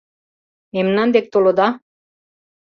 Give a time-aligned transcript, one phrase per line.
[0.73, 1.67] Мемнан дек толыда?